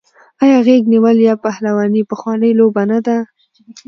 آیا 0.43 0.57
غیږ 0.67 0.83
نیول 0.93 1.17
یا 1.27 1.35
پهلواني 1.45 2.01
پخوانۍ 2.09 2.51
لوبه 2.59 2.83
نه 2.91 2.99
ده؟ 3.05 3.17